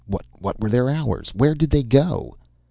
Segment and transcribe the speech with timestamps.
[0.39, 1.29] What were their hours?
[1.35, 2.35] Where did they go?